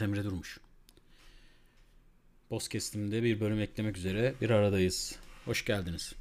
Avukat 0.00 0.18
Emre 0.18 0.24
Durmuş. 0.24 0.60
Podcast'imde 2.48 3.22
bir 3.22 3.40
bölüm 3.40 3.60
eklemek 3.60 3.96
üzere 3.96 4.34
bir 4.40 4.50
aradayız. 4.50 5.18
Hoş 5.44 5.64
geldiniz. 5.64 6.14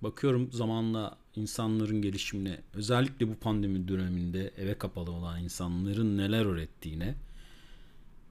Bakıyorum 0.00 0.52
zamanla 0.52 1.18
insanların 1.36 2.02
gelişimine, 2.02 2.60
özellikle 2.74 3.28
bu 3.28 3.36
pandemi 3.36 3.88
döneminde 3.88 4.52
eve 4.56 4.78
kapalı 4.78 5.10
olan 5.10 5.42
insanların 5.42 6.18
neler 6.18 6.44
öğrettiğine 6.44 7.14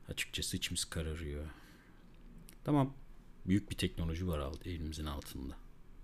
açıkçası 0.10 0.58
içimiz 0.58 0.86
kararıyor. 0.86 1.46
Tamam, 2.64 2.94
büyük 3.46 3.72
bir 3.72 3.76
teknoloji 3.76 4.28
var 4.28 4.52
elimizin 4.66 5.06
altında. 5.06 5.56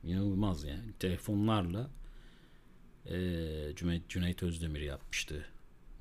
İnanılmaz 0.04 0.64
yani. 0.64 0.94
Telefonlarla 1.00 1.90
e, 3.06 3.18
Cüneyt 4.10 4.44
Özdemir 4.44 4.82
yapmıştı 4.82 5.46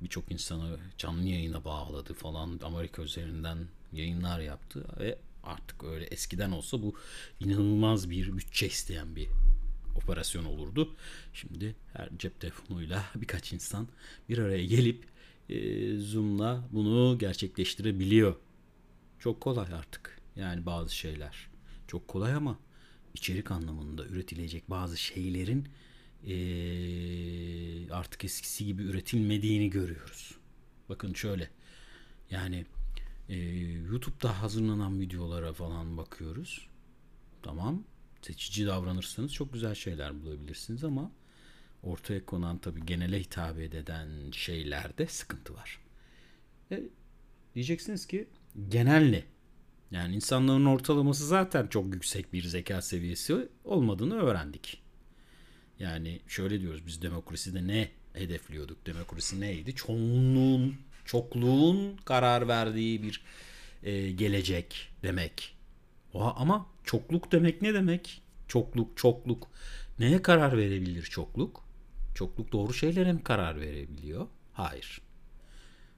birçok 0.02 0.33
insanı 0.33 0.79
canlı 0.98 1.29
yayına 1.29 1.65
bağladı 1.65 2.15
falan. 2.15 2.61
Amerika 2.62 3.02
üzerinden 3.02 3.59
yayınlar 3.93 4.41
yaptı 4.41 4.84
ve 4.98 5.19
artık 5.43 5.84
öyle 5.84 6.05
eskiden 6.05 6.51
olsa 6.51 6.83
bu 6.83 6.95
inanılmaz 7.41 8.11
bir 8.11 8.37
bütçe 8.37 8.66
isteyen 8.66 9.16
bir 9.16 9.29
operasyon 9.97 10.45
olurdu. 10.45 10.97
Şimdi 11.33 11.77
her 11.93 12.09
cep 12.19 12.41
telefonuyla 12.41 13.05
birkaç 13.15 13.52
insan 13.52 13.88
bir 14.29 14.38
araya 14.38 14.65
gelip 14.65 15.05
e, 15.48 15.97
Zoom'la 15.97 16.69
bunu 16.73 17.19
gerçekleştirebiliyor. 17.19 18.37
Çok 19.19 19.41
kolay 19.41 19.73
artık. 19.74 20.19
Yani 20.37 20.66
bazı 20.66 20.96
şeyler. 20.96 21.49
Çok 21.87 22.09
kolay 22.09 22.32
ama 22.35 22.59
içerik 23.15 23.51
anlamında 23.51 24.04
üretilecek 24.04 24.71
bazı 24.71 24.96
şeylerin 24.96 25.69
e, 26.27 27.93
artık 27.93 28.24
eskisi 28.24 28.66
gibi 28.66 28.83
üretilmediğini 28.83 29.71
görüyoruz. 29.71 30.35
Bakın 30.88 31.13
şöyle 31.15 31.51
yani 32.30 32.66
e, 33.29 33.37
YouTube'da 33.91 34.43
hazırlanan 34.43 35.01
videolara 35.01 35.52
falan 35.52 35.97
bakıyoruz. 35.97 36.69
Tamam 37.43 37.85
seçici 38.23 38.66
davranırsanız 38.66 39.33
çok 39.33 39.52
güzel 39.52 39.75
şeyler 39.75 40.23
bulabilirsiniz 40.23 40.85
ama 40.85 41.10
ortaya 41.83 42.27
konan 42.27 42.59
tabi 42.59 42.87
genele 42.87 43.21
hitap 43.21 43.59
eden 43.59 44.30
şeylerde 44.32 45.07
sıkıntı 45.07 45.55
var. 45.55 45.80
E, 46.73 46.82
diyeceksiniz 47.55 48.07
ki 48.07 48.29
genel 48.69 49.10
ne? 49.10 49.25
Yani 49.91 50.15
insanların 50.15 50.65
ortalaması 50.65 51.27
zaten 51.27 51.66
çok 51.66 51.95
yüksek 51.95 52.32
bir 52.32 52.43
zeka 52.43 52.82
seviyesi 52.82 53.49
olmadığını 53.65 54.15
öğrendik. 54.15 54.82
Yani 55.80 56.21
şöyle 56.29 56.60
diyoruz 56.60 56.87
biz 56.87 57.02
demokraside 57.02 57.66
ne 57.66 57.88
hedefliyorduk? 58.12 58.87
Demokrasi 58.87 59.40
neydi? 59.40 59.74
Çoğunluğun, 59.74 60.76
çokluğun 61.04 61.96
karar 62.04 62.48
verdiği 62.48 63.02
bir 63.02 63.23
e, 63.82 64.10
gelecek 64.10 64.88
demek. 65.03 65.56
Oha, 66.15 66.34
ama 66.37 66.66
çokluk 66.84 67.32
demek 67.32 67.62
ne 67.62 67.75
demek? 67.75 68.22
Çokluk, 68.48 68.97
çokluk. 68.97 69.48
Neye 69.98 70.22
karar 70.22 70.56
verebilir 70.56 71.03
çokluk? 71.03 71.65
Çokluk 72.15 72.53
doğru 72.53 72.75
şeylere 72.75 73.12
mi 73.12 73.22
karar 73.22 73.60
verebiliyor? 73.60 74.26
Hayır. 74.53 75.00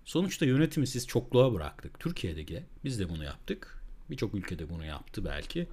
Sonuçta 0.05 0.47
yönetimi 0.47 0.87
siz 0.87 1.06
çokluğa 1.06 1.55
bıraktık. 1.55 2.00
Türkiye'de 2.00 2.65
biz 2.84 3.00
de 3.00 3.09
bunu 3.09 3.25
yaptık. 3.25 3.83
Birçok 4.11 4.34
ülkede 4.34 4.69
bunu 4.69 4.84
yaptı 4.84 5.25
belki. 5.25 5.69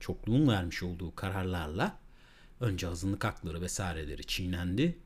Çokluğun 0.00 0.48
vermiş 0.48 0.82
olduğu 0.82 1.14
kararlarla 1.14 1.98
Önce 2.60 2.88
azınlık 2.88 3.24
hakları 3.24 3.60
vesaireleri 3.60 4.24
çiğnendi. 4.24 4.98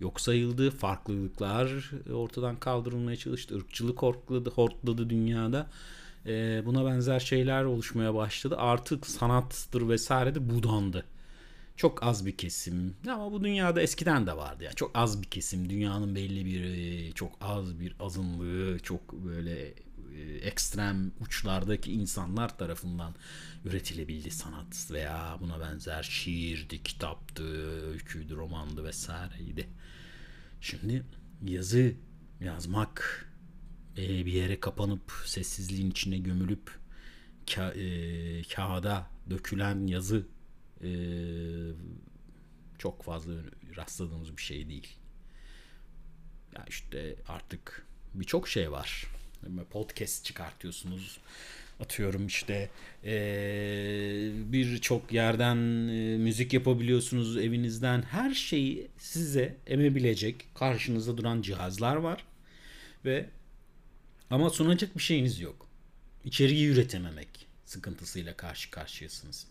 Yok 0.00 0.20
sayıldı. 0.20 0.70
Farklılıklar 0.70 1.90
ortadan 2.12 2.56
kaldırılmaya 2.56 3.16
çalıştı. 3.16 3.58
Irkçılık 3.58 4.02
hortladı, 4.02 4.50
hortladı 4.50 5.10
dünyada. 5.10 5.70
Ee, 6.26 6.62
buna 6.66 6.86
benzer 6.86 7.20
şeyler 7.20 7.64
oluşmaya 7.64 8.14
başladı. 8.14 8.56
Artık 8.58 9.06
sanattır 9.06 9.88
vesaire 9.88 10.34
de 10.34 10.50
budandı. 10.50 11.04
Çok 11.76 12.02
az 12.02 12.26
bir 12.26 12.36
kesim 12.36 12.94
ama 13.08 13.32
bu 13.32 13.44
dünyada 13.44 13.82
eskiden 13.82 14.26
de 14.26 14.36
vardı. 14.36 14.64
Yani 14.64 14.74
çok 14.74 14.90
az 14.94 15.22
bir 15.22 15.26
kesim. 15.26 15.70
Dünyanın 15.70 16.14
belli 16.14 16.46
bir 16.46 17.12
çok 17.12 17.32
az 17.40 17.80
bir 17.80 17.96
azınlığı, 18.00 18.78
çok 18.78 19.12
böyle 19.12 19.68
e, 19.68 19.74
ekstrem 20.42 21.12
uçlardaki 21.20 21.92
insanlar 21.92 22.58
tarafından 22.58 23.14
üretilebildi 23.64 24.30
sanat 24.30 24.90
veya 24.90 25.38
buna 25.40 25.60
benzer 25.60 26.02
şiirdi, 26.02 26.82
kitaptı, 26.82 27.44
öyküydü, 27.90 28.36
romandı 28.36 28.84
vesaireydi. 28.84 29.68
Şimdi 30.60 31.04
yazı 31.42 31.94
yazmak 32.40 33.26
e, 33.96 34.26
bir 34.26 34.32
yere 34.32 34.60
kapanıp 34.60 35.12
sessizliğin 35.26 35.90
içine 35.90 36.18
gömülüp 36.18 36.78
ka, 37.54 37.72
e, 37.72 38.42
kağıda 38.42 39.06
dökülen 39.30 39.86
yazı 39.86 40.26
e, 40.82 40.90
çok 42.78 43.02
fazla 43.02 43.32
rastladığımız 43.76 44.36
bir 44.36 44.42
şey 44.42 44.68
değil. 44.68 44.96
Ya 46.56 46.64
işte 46.68 47.16
artık 47.28 47.86
birçok 48.14 48.48
şey 48.48 48.72
var 48.72 49.06
podcast 49.70 50.24
çıkartıyorsunuz. 50.24 51.18
Atıyorum 51.80 52.26
işte 52.26 52.70
ee, 53.04 54.30
birçok 54.34 55.12
yerden 55.12 55.56
e, 55.88 56.16
müzik 56.16 56.52
yapabiliyorsunuz 56.52 57.36
evinizden. 57.36 58.02
Her 58.02 58.34
şeyi 58.34 58.88
size 58.98 59.56
emebilecek 59.66 60.54
karşınızda 60.54 61.16
duran 61.16 61.42
cihazlar 61.42 61.96
var. 61.96 62.24
Ve 63.04 63.26
ama 64.30 64.50
sunacak 64.50 64.96
bir 64.96 65.02
şeyiniz 65.02 65.40
yok. 65.40 65.68
İçeriği 66.24 66.68
üretememek 66.68 67.28
sıkıntısıyla 67.64 68.36
karşı 68.36 68.70
karşıyasınız. 68.70 69.46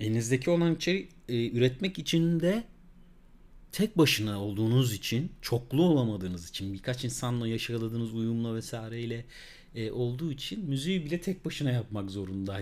Elinizdeki 0.00 0.50
olan 0.50 0.74
içeriği 0.74 1.08
e, 1.28 1.50
üretmek 1.50 1.98
için 1.98 2.40
de 2.40 2.64
tek 3.72 3.98
başına 3.98 4.42
olduğunuz 4.42 4.92
için, 4.92 5.32
çoklu 5.42 5.82
olamadığınız 5.82 6.48
için, 6.48 6.74
birkaç 6.74 7.04
insanla 7.04 7.48
yaşadığınız 7.48 8.14
uyumla 8.14 8.54
vesaireyle 8.54 9.24
e, 9.74 9.90
olduğu 9.90 10.32
için 10.32 10.64
müziği 10.64 11.04
bile 11.04 11.20
tek 11.20 11.44
başına 11.44 11.70
yapmak 11.70 12.10
zorunda 12.10 12.60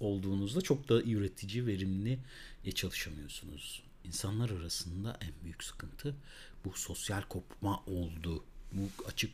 olduğunuzda 0.00 0.60
çok 0.60 0.88
da 0.88 1.02
üretici, 1.02 1.66
verimli 1.66 2.18
e, 2.64 2.72
çalışamıyorsunuz. 2.72 3.82
İnsanlar 4.04 4.50
arasında 4.50 5.18
en 5.20 5.44
büyük 5.44 5.64
sıkıntı 5.64 6.16
bu 6.64 6.72
sosyal 6.74 7.22
kopma 7.22 7.82
oldu. 7.86 8.44
Bu 8.72 9.04
açık. 9.06 9.30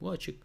Bu 0.00 0.10
açık. 0.10 0.36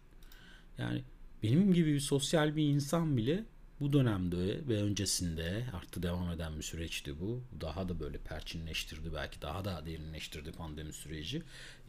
Yani 0.78 1.02
benim 1.42 1.74
gibi 1.74 1.94
bir 1.94 2.00
sosyal 2.00 2.56
bir 2.56 2.62
insan 2.62 3.16
bile 3.16 3.44
bu 3.80 3.92
dönemde 3.92 4.68
ve 4.68 4.82
öncesinde 4.82 5.64
artık 5.72 6.02
devam 6.02 6.30
eden 6.30 6.56
bir 6.56 6.62
süreçti 6.62 7.20
bu. 7.20 7.42
Daha 7.60 7.88
da 7.88 8.00
böyle 8.00 8.18
perçinleştirdi 8.18 9.14
belki 9.14 9.42
daha 9.42 9.64
da 9.64 9.86
derinleştirdi 9.86 10.52
pandemi 10.52 10.92
süreci 10.92 11.42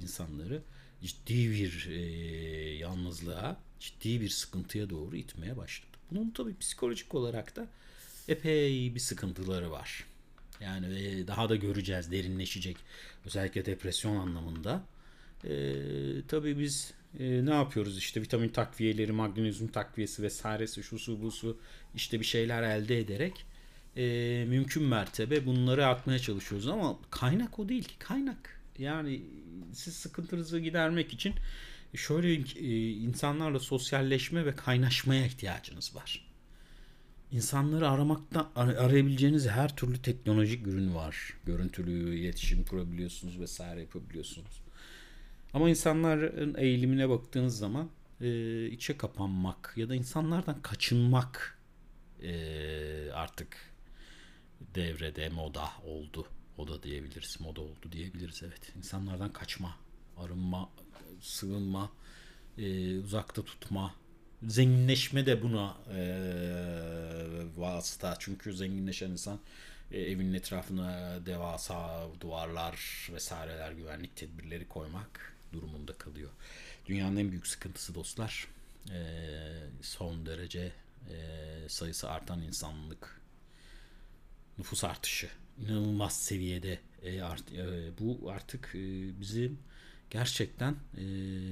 insanları 0.04 0.62
ciddi 1.04 1.52
bir 1.52 1.88
e, 1.92 2.00
yalnızlığa, 2.78 3.58
ciddi 3.80 4.22
bir 4.22 4.30
sıkıntıya 4.30 4.90
doğru 4.90 5.16
itmeye 5.16 5.58
başladı. 5.58 5.90
Bunun 6.12 6.30
tabii 6.30 6.58
psikolojik 6.58 7.16
olarak 7.16 7.56
da 7.56 7.68
epey 8.28 8.96
bir 8.96 9.00
sıkıntıları 9.00 9.72
var. 9.72 10.06
Yani 10.62 11.00
e, 11.00 11.28
daha 11.28 11.50
da 11.50 11.56
göreceğiz, 11.56 12.12
derinleşecek. 12.12 12.78
Özellikle 13.26 13.66
depresyon 13.66 14.16
anlamında. 14.16 14.84
E, 15.44 15.74
tabii 16.28 16.60
biz 16.60 16.94
e, 17.20 17.46
ne 17.46 17.54
yapıyoruz 17.54 17.98
işte 17.98 18.22
vitamin 18.22 18.50
takviyeleri, 18.50 19.12
magnezyum 19.12 19.72
takviyesi 19.72 20.24
vesairesi 20.24 20.84
şu 20.84 21.00
su 21.00 21.22
bu 21.22 21.32
su 21.32 21.60
işte 21.96 22.20
bir 22.20 22.26
şeyler 22.26 22.64
elde 22.64 23.00
ederek 23.00 23.46
e, 23.98 24.46
mümkün 24.48 24.84
mertebe 24.84 25.46
bunları 25.46 25.88
atmaya 25.88 26.20
çalışıyoruz 26.20 26.68
ama 26.68 27.00
kaynak 27.12 27.60
o 27.60 27.70
değil 27.70 27.84
ki 27.84 28.00
kaynak 28.00 28.62
yani 28.78 29.22
siz 29.74 29.94
sıkıntınızı 29.96 30.60
gidermek 30.60 31.14
için 31.14 31.34
şöyle 31.96 32.34
e, 32.34 32.90
insanlarla 32.92 33.60
sosyalleşme 33.60 34.46
ve 34.46 34.56
kaynaşmaya 34.56 35.26
ihtiyacınız 35.26 35.96
var. 35.96 36.30
İnsanları 37.32 37.90
aramakta 37.90 38.52
arayabileceğiniz 38.56 39.48
her 39.48 39.76
türlü 39.76 40.02
teknolojik 40.02 40.68
ürün 40.68 40.96
var. 40.96 41.34
Görüntülü 41.46 42.16
iletişim 42.16 42.64
kurabiliyorsunuz 42.64 43.40
vesaire 43.40 43.80
yapabiliyorsunuz. 43.82 44.62
Ama 45.54 45.70
insanların 45.70 46.56
eğilimine 46.58 47.10
baktığınız 47.10 47.58
zaman 47.58 47.90
e, 48.22 48.66
içe 48.68 48.98
kapanmak 48.98 49.74
ya 49.76 49.90
da 49.90 49.96
insanlardan 49.96 50.62
kaçınmak 50.62 51.58
e, 52.24 53.12
artık 53.12 53.58
devrede 54.76 55.30
moda 55.30 55.70
oldu. 55.86 56.28
O 56.58 56.84
diyebiliriz. 56.84 57.42
Moda 57.42 57.62
oldu 57.62 57.92
diyebiliriz 57.92 58.44
evet. 58.44 58.74
İnsanlardan 58.78 59.34
kaçma, 59.34 59.76
arınma, 60.18 60.70
sığınma, 61.22 61.92
e, 62.58 62.98
uzakta 63.00 63.46
tutma. 63.46 63.96
Zenginleşme 64.44 65.26
de 65.26 65.44
buna 65.44 65.78
e, 65.94 66.02
vasıta. 67.58 68.16
Çünkü 68.20 68.54
zenginleşen 68.54 69.10
insan 69.10 69.40
e, 69.92 70.02
evinin 70.02 70.34
etrafına 70.34 71.20
devasa 71.26 72.08
duvarlar 72.22 73.08
vesaireler 73.14 73.72
güvenlik 73.72 74.16
tedbirleri 74.16 74.68
koymak 74.68 75.39
durumunda 75.54 75.94
kalıyor. 75.94 76.30
Dünyanın 76.86 77.18
en 77.18 77.32
büyük 77.32 77.48
sıkıntısı 77.48 77.96
dostlar. 77.96 78.48
E, 78.92 79.00
son 79.82 80.26
derece 80.26 80.72
e, 81.10 81.16
sayısı 81.68 82.10
artan 82.10 82.42
insanlık 82.42 83.22
nüfus 84.58 84.84
artışı 84.84 85.30
inanılmaz 85.62 86.22
seviyede 86.22 86.80
e, 87.04 87.22
art, 87.22 87.52
e, 87.52 87.92
bu 88.00 88.32
artık 88.32 88.72
e, 88.76 88.80
bizim 89.22 89.60
gerçekten 90.10 90.76
e, 90.98 91.04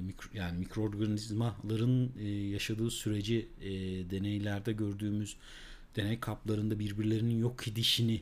mikro, 0.02 0.30
yani 0.34 0.60
mikroorganizmaların 0.60 2.12
e, 2.20 2.28
yaşadığı 2.30 2.92
süreci 2.92 3.50
e, 3.62 3.70
deneylerde 4.10 4.74
gördüğümüz 4.74 5.38
deney 5.96 6.20
kaplarında 6.20 6.80
birbirlerinin 6.80 7.40
yok 7.40 7.68
edişini 7.68 8.22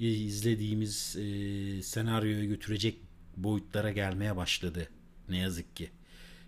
e, 0.00 0.08
izlediğimiz 0.08 1.16
e, 1.16 1.82
senaryoya 1.82 2.44
götürecek 2.44 2.98
boyutlara 3.36 3.90
gelmeye 3.90 4.36
başladı 4.36 4.88
ne 5.28 5.38
yazık 5.38 5.76
ki. 5.76 5.90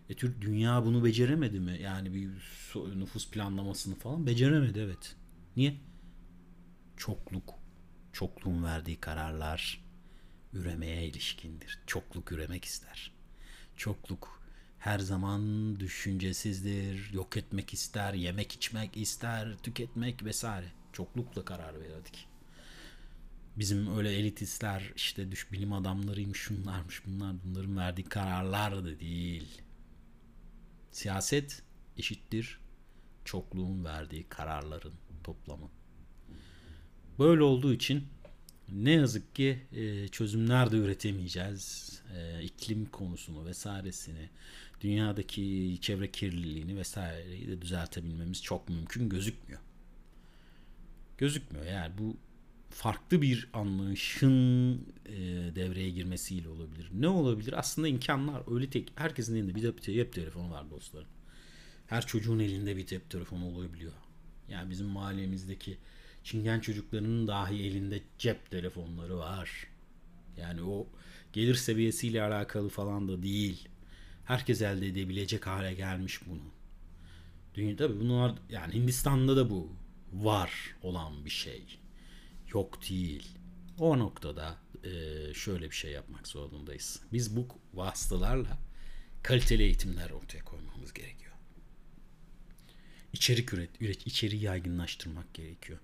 E 0.09 0.15
Türk 0.15 0.41
dünya 0.41 0.85
bunu 0.85 1.05
beceremedi 1.05 1.61
mi? 1.61 1.79
Yani 1.82 2.15
bir 2.15 2.31
nüfus 3.00 3.31
planlamasını 3.31 3.94
falan 3.94 4.26
beceremedi 4.26 4.79
evet. 4.79 5.17
Niye? 5.56 5.76
Çokluk. 6.97 7.55
Çokluğun 8.12 8.65
verdiği 8.65 8.97
kararlar 8.97 9.85
üremeye 10.53 11.06
ilişkindir. 11.06 11.79
Çokluk 11.87 12.32
üremek 12.32 12.65
ister. 12.65 13.12
Çokluk 13.76 14.41
her 14.79 14.99
zaman 14.99 15.81
düşüncesizdir. 15.81 17.12
Yok 17.12 17.37
etmek 17.37 17.75
ister, 17.75 18.15
yemek 18.15 18.53
içmek 18.53 18.97
ister, 18.97 19.56
tüketmek 19.62 20.25
vesaire. 20.25 20.67
Çoklukla 20.93 21.44
karar 21.44 21.81
verdik. 21.81 22.29
Bizim 23.56 23.97
öyle 23.97 24.12
elitistler 24.12 24.93
işte 24.97 25.33
düş 25.33 25.53
bilim 25.53 25.73
adamlarıymış 25.73 26.39
şunlarmış 26.39 27.03
bunlar 27.06 27.37
bunların 27.45 27.77
verdiği 27.77 28.05
kararlar 28.05 28.85
da 28.85 29.01
değil. 29.01 29.62
Siyaset 30.91 31.62
eşittir 31.99 32.59
çokluğun 33.25 33.85
verdiği 33.85 34.25
kararların 34.29 34.95
toplamı. 35.25 35.71
Böyle 37.19 37.43
olduğu 37.43 37.75
için 37.75 38.05
ne 38.73 38.91
yazık 38.91 39.35
ki 39.35 39.67
e, 39.73 40.09
çözümler 40.09 40.73
de 40.73 40.77
üretemeyeceğiz. 40.77 41.93
E, 42.17 42.43
iklim 42.43 42.87
konusunu 42.87 43.47
vesairesini, 43.47 44.29
dünyadaki 44.81 45.79
çevre 45.81 46.11
kirliliğini 46.11 46.77
vesaireyi 46.77 47.49
de 47.49 47.62
düzeltebilmemiz 47.62 48.43
çok 48.43 48.69
mümkün 48.69 49.09
gözükmüyor. 49.09 49.61
Gözükmüyor 51.19 51.67
yani 51.67 51.99
bu 51.99 52.17
farklı 52.75 53.23
bir 53.23 53.49
anlayışın 53.53 54.75
e, 55.06 55.17
devreye 55.56 55.91
girmesiyle 55.91 56.49
olabilir. 56.49 56.88
Ne 56.93 57.09
olabilir? 57.09 57.59
Aslında 57.59 57.88
imkanlar 57.88 58.55
öyle 58.55 58.71
tek. 58.71 58.93
Herkesin 58.97 59.37
elinde 59.37 59.55
bir 59.55 59.76
cep 59.81 60.12
telefonu 60.12 60.50
var 60.50 60.71
dostlarım. 60.71 61.09
Her 61.87 62.06
çocuğun 62.06 62.38
elinde 62.38 62.76
bir 62.76 62.87
cep 62.87 63.11
telefonu 63.11 63.47
olabiliyor. 63.47 63.93
Yani 64.49 64.71
bizim 64.71 64.87
mahallemizdeki 64.87 65.79
Çingen 66.25 66.61
çocuklarının 66.61 67.29
dahi 67.29 67.55
elinde 67.55 68.03
cep 68.19 68.50
telefonları 68.50 69.19
var. 69.19 69.67
Yani 70.37 70.62
o 70.62 70.87
gelir 71.32 71.55
seviyesiyle 71.55 72.23
alakalı 72.23 72.69
falan 72.69 73.09
da 73.09 73.23
değil. 73.23 73.69
Herkes 74.25 74.62
elde 74.62 74.87
edebilecek 74.87 75.47
hale 75.47 75.75
gelmiş 75.75 76.20
bunu. 76.27 76.43
Dünya 77.55 77.77
tabii 77.77 78.00
bunlar 78.00 78.35
yani 78.50 78.75
Hindistan'da 78.75 79.37
da 79.37 79.50
bu 79.50 79.69
var 80.12 80.75
olan 80.82 81.25
bir 81.25 81.31
şey. 81.31 81.62
Yok 82.55 82.79
değil. 82.91 83.29
O 83.79 83.99
noktada 83.99 84.56
e, 84.85 84.91
şöyle 85.35 85.71
bir 85.71 85.75
şey 85.75 85.91
yapmak 85.93 86.29
zorundayız. 86.29 87.01
Biz 87.12 87.37
bu 87.37 87.49
vasıtalarla 87.75 88.59
kaliteli 89.23 89.62
eğitimler 89.62 90.11
ortaya 90.11 90.45
koymamız 90.45 90.93
gerekiyor. 90.93 91.33
İçerik 93.12 93.55
üret, 93.55 93.71
üret 93.81 94.06
içeriği 94.06 94.43
yaygınlaştırmak 94.43 95.35
gerekiyor. 95.35 95.79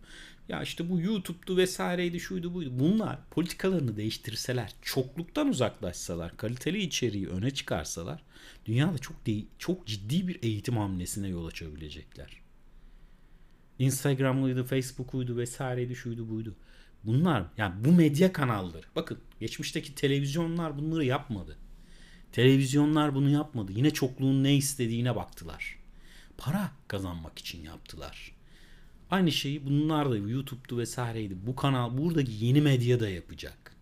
Ya 0.49 0.62
işte 0.62 0.90
bu 0.90 1.00
YouTube'du 1.00 1.56
vesaireydi 1.56 2.20
şuydu 2.20 2.55
buydu. 2.55 2.70
Bunlar 2.72 3.19
politikalarını 3.31 3.96
değiştirseler, 3.96 4.75
çokluktan 4.82 5.49
uzaklaşsalar, 5.49 6.37
kaliteli 6.37 6.78
içeriği 6.82 7.28
öne 7.28 7.50
çıkarsalar 7.50 8.22
dünyada 8.67 8.99
çok 8.99 9.26
de- 9.26 9.44
çok 9.58 9.87
ciddi 9.87 10.28
bir 10.28 10.43
eğitim 10.43 10.76
hamlesine 10.76 11.28
yol 11.28 11.46
açabilecekler. 11.46 12.40
Instagram'lıydı, 13.81 14.65
Facebook'uydu 14.65 15.37
vesaireydi 15.37 15.97
şuydu 15.97 16.29
buydu. 16.29 16.55
Bunlar 17.05 17.44
yani 17.56 17.85
bu 17.85 17.93
medya 17.93 18.32
kanalları. 18.32 18.87
Bakın 18.97 19.19
geçmişteki 19.41 19.94
televizyonlar 19.94 20.79
bunları 20.79 21.05
yapmadı. 21.05 21.56
Televizyonlar 22.32 23.15
bunu 23.15 23.31
yapmadı. 23.31 23.73
Yine 23.73 23.91
çokluğun 23.91 24.44
ne 24.44 24.56
istediğine 24.56 25.17
baktılar. 25.17 25.79
Para 26.38 26.71
kazanmak 26.88 27.38
için 27.38 27.62
yaptılar. 27.62 28.32
Aynı 29.11 29.32
şeyi 29.32 29.67
bunlar 29.67 30.11
da 30.11 30.17
YouTube'du 30.17 30.79
vesaireydi. 30.79 31.47
Bu 31.47 31.56
kanal 31.56 31.99
buradaki 31.99 32.44
yeni 32.44 32.61
medya 32.61 33.00
da 33.00 33.09
yapacak. 33.09 33.77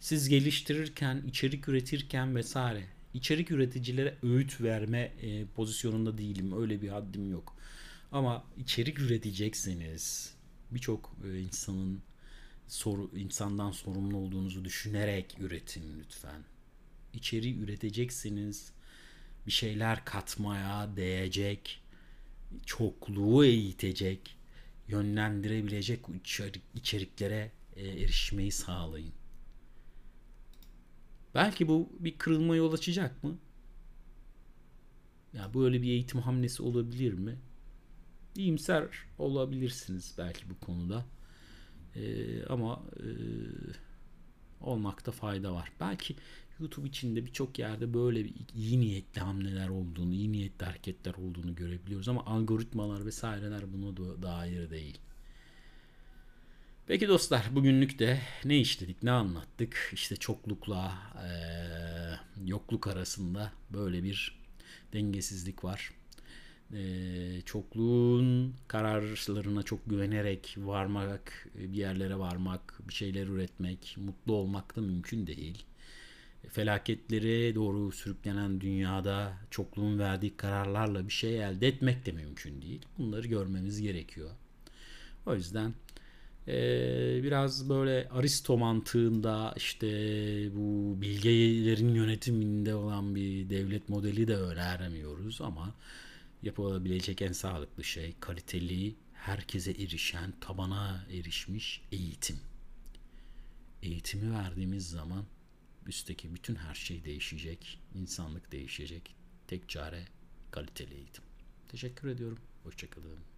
Siz 0.00 0.28
geliştirirken, 0.28 1.22
içerik 1.26 1.68
üretirken 1.68 2.36
vesaire 2.36 2.94
içerik 3.14 3.50
üreticilere 3.50 4.14
öğüt 4.22 4.60
verme 4.60 5.12
e, 5.22 5.44
pozisyonunda 5.44 6.18
değilim. 6.18 6.60
Öyle 6.60 6.82
bir 6.82 6.88
haddim 6.88 7.30
yok. 7.30 7.53
Ama 8.14 8.44
içerik 8.56 8.98
üretecekseniz 9.00 10.34
birçok 10.70 11.16
e, 11.24 11.40
insanın 11.40 12.02
soru 12.68 13.10
insandan 13.16 13.70
sorumlu 13.70 14.16
olduğunuzu 14.16 14.64
düşünerek 14.64 15.36
üretin 15.40 15.98
lütfen. 15.98 16.44
İçeri 17.12 17.58
üreteceksiniz. 17.58 18.72
Bir 19.46 19.52
şeyler 19.52 20.04
katmaya 20.04 20.96
değecek 20.96 21.82
çokluğu 22.66 23.44
eğitecek, 23.44 24.36
yönlendirebilecek 24.88 26.00
içerik, 26.20 26.62
içeriklere 26.74 27.52
e, 27.76 27.88
erişmeyi 27.88 28.52
sağlayın. 28.52 29.12
Belki 31.34 31.68
bu 31.68 31.88
bir 31.98 32.18
kırılma 32.18 32.56
yol 32.56 32.72
açacak 32.72 33.24
mı? 33.24 33.38
Ya 35.32 35.54
böyle 35.54 35.82
bir 35.82 35.88
eğitim 35.88 36.20
hamlesi 36.20 36.62
olabilir 36.62 37.12
mi? 37.12 37.38
İyimser 38.36 38.84
olabilirsiniz 39.18 40.14
belki 40.18 40.50
bu 40.50 40.66
konuda. 40.66 41.04
Ee, 41.96 42.46
ama 42.46 42.82
e, 42.96 43.06
olmakta 44.60 45.12
fayda 45.12 45.54
var. 45.54 45.72
Belki 45.80 46.16
YouTube 46.60 46.88
içinde 46.88 47.26
birçok 47.26 47.58
yerde 47.58 47.94
böyle 47.94 48.24
bir 48.24 48.34
iyi 48.54 48.80
niyetli 48.80 49.20
hamleler 49.20 49.68
olduğunu, 49.68 50.14
iyi 50.14 50.32
niyetli 50.32 50.66
hareketler 50.66 51.14
olduğunu 51.14 51.54
görebiliyoruz 51.54 52.08
ama 52.08 52.26
algoritmalar 52.26 53.06
vesaireler 53.06 53.72
buna 53.72 53.96
da 53.96 54.22
dair 54.22 54.70
değil. 54.70 54.98
Peki 56.86 57.08
dostlar 57.08 57.54
bugünlük 57.54 57.98
de 57.98 58.20
ne 58.44 58.58
işledik 58.58 59.02
ne 59.02 59.10
anlattık 59.10 59.90
işte 59.92 60.16
çoklukla 60.16 60.98
e, 61.26 61.30
yokluk 62.46 62.86
arasında 62.86 63.52
böyle 63.70 64.02
bir 64.02 64.40
dengesizlik 64.92 65.64
var. 65.64 65.92
E, 66.74 67.40
çokluğun 67.44 68.54
kararlarına 68.68 69.62
çok 69.62 69.90
güvenerek 69.90 70.56
varmak 70.58 71.48
bir 71.54 71.78
yerlere 71.78 72.18
varmak 72.18 72.80
bir 72.88 72.94
şeyler 72.94 73.26
üretmek 73.26 73.96
mutlu 73.98 74.32
olmak 74.32 74.76
da 74.76 74.80
mümkün 74.80 75.26
değil 75.26 75.64
felaketlere 76.48 77.54
doğru 77.54 77.92
sürüklenen 77.92 78.60
dünyada 78.60 79.32
çokluğun 79.50 79.98
verdiği 79.98 80.36
kararlarla 80.36 81.08
bir 81.08 81.12
şey 81.12 81.44
elde 81.44 81.68
etmek 81.68 82.06
de 82.06 82.12
mümkün 82.12 82.62
değil. 82.62 82.82
Bunları 82.98 83.28
görmemiz 83.28 83.80
gerekiyor. 83.80 84.30
O 85.26 85.34
yüzden 85.34 85.74
e, 86.48 86.54
biraz 87.22 87.68
böyle 87.68 88.08
Aristo 88.08 88.58
mantığında 88.58 89.54
işte 89.56 89.86
bu 90.56 91.00
bilgelerin 91.00 91.94
yönetiminde 91.94 92.74
olan 92.74 93.14
bir 93.14 93.50
devlet 93.50 93.88
modeli 93.88 94.28
de 94.28 94.36
öneremiyoruz 94.36 95.40
ama 95.40 95.74
yapılabilecek 96.46 97.22
en 97.22 97.32
sağlıklı 97.32 97.84
şey 97.84 98.14
kaliteli, 98.20 98.94
herkese 99.12 99.70
erişen, 99.70 100.32
tabana 100.40 101.06
erişmiş 101.10 101.82
eğitim. 101.92 102.40
Eğitimi 103.82 104.32
verdiğimiz 104.32 104.90
zaman 104.90 105.24
üstteki 105.86 106.34
bütün 106.34 106.54
her 106.54 106.74
şey 106.74 107.04
değişecek. 107.04 107.80
insanlık 107.94 108.52
değişecek. 108.52 109.14
Tek 109.46 109.68
çare 109.68 110.04
kaliteli 110.50 110.94
eğitim. 110.94 111.24
Teşekkür 111.68 112.08
ediyorum. 112.08 112.38
Hoşçakalın. 112.62 113.33